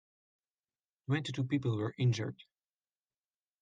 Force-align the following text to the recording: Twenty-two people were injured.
Twenty-two 1.05 1.43
people 1.43 1.77
were 1.77 1.93
injured. 1.95 2.41